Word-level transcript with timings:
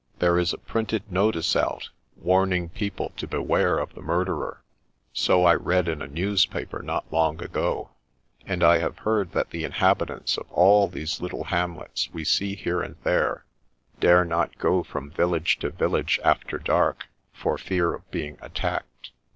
There 0.17 0.39
is 0.39 0.51
a 0.51 0.57
printed 0.57 1.11
notice 1.11 1.55
out, 1.55 1.89
warning 2.17 2.69
people 2.69 3.11
to 3.17 3.27
beware 3.27 3.77
of 3.77 3.93
the 3.93 4.01
murderer— 4.01 4.63
^so 5.13 5.45
I 5.45 5.53
read 5.53 5.87
in 5.87 6.01
a 6.01 6.07
newspaper 6.07 6.81
not 6.81 7.13
long 7.13 7.39
ago; 7.39 7.91
and 8.43 8.63
I 8.63 8.79
have 8.79 8.97
heard 8.97 9.33
that 9.33 9.51
the 9.51 9.63
inhabitants 9.63 10.39
of 10.39 10.49
all 10.51 10.87
these 10.87 11.21
little 11.21 11.43
hamlets 11.43 12.09
we 12.11 12.23
see 12.23 12.55
here 12.55 12.81
and 12.81 12.95
there, 13.03 13.45
dare 13.99 14.25
not 14.25 14.57
go 14.57 14.81
from 14.81 15.11
village 15.11 15.59
to 15.59 15.69
village 15.69 16.19
after 16.23 16.57
dark, 16.57 17.05
for 17.31 17.59
fear 17.59 17.93
of 17.93 18.09
being 18.09 18.39
attacked." 18.41 19.11